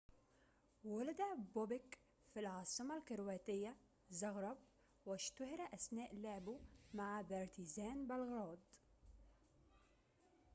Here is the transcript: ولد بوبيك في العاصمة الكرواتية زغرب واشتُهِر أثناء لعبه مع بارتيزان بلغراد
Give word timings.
ولد 0.83 1.17
بوبيك 1.55 1.97
في 2.33 2.39
العاصمة 2.39 2.97
الكرواتية 2.97 3.75
زغرب 4.09 4.57
واشتُهِر 5.05 5.67
أثناء 5.73 6.15
لعبه 6.15 6.59
مع 6.93 7.21
بارتيزان 7.21 8.07
بلغراد 8.07 8.59